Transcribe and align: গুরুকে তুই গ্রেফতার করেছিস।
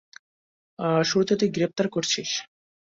গুরুকে 1.03 1.33
তুই 1.39 1.49
গ্রেফতার 1.49 1.87
করেছিস। 1.89 2.29